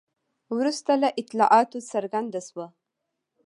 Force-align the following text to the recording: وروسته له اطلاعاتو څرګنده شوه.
وروسته 0.55 0.91
له 1.01 1.09
اطلاعاتو 1.21 1.77
څرګنده 1.91 2.41
شوه. 2.47 2.67